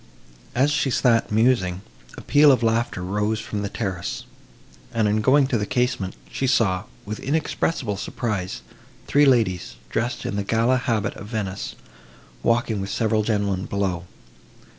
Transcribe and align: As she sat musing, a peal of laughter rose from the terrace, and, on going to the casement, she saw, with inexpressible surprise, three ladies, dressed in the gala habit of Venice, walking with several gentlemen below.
As 0.55 0.71
she 0.71 0.89
sat 0.89 1.31
musing, 1.31 1.83
a 2.17 2.21
peal 2.21 2.51
of 2.51 2.63
laughter 2.63 3.03
rose 3.03 3.39
from 3.39 3.61
the 3.61 3.69
terrace, 3.69 4.25
and, 4.91 5.07
on 5.07 5.21
going 5.21 5.45
to 5.45 5.59
the 5.59 5.65
casement, 5.67 6.15
she 6.31 6.47
saw, 6.47 6.85
with 7.05 7.19
inexpressible 7.19 7.97
surprise, 7.97 8.63
three 9.05 9.27
ladies, 9.27 9.75
dressed 9.91 10.25
in 10.25 10.37
the 10.37 10.43
gala 10.43 10.77
habit 10.77 11.13
of 11.13 11.27
Venice, 11.27 11.75
walking 12.41 12.81
with 12.81 12.89
several 12.89 13.21
gentlemen 13.21 13.65
below. 13.67 14.05